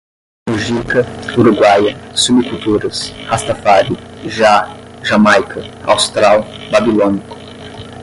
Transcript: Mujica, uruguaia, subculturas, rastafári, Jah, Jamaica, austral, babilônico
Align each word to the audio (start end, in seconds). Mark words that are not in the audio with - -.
Mujica, 0.49 1.01
uruguaia, 1.39 1.91
subculturas, 2.23 2.99
rastafári, 3.29 3.95
Jah, 4.35 4.61
Jamaica, 5.07 5.59
austral, 5.85 6.43
babilônico 6.71 7.35